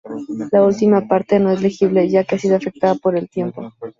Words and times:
La 0.51 0.63
última 0.65 1.07
parte 1.07 1.39
no 1.39 1.51
es 1.51 1.61
legible, 1.61 2.09
ya 2.09 2.23
que 2.23 2.33
ha 2.33 2.39
sido 2.39 2.55
afectado 2.55 2.97
por 2.97 3.15
el 3.15 3.29
tiempo. 3.29 3.71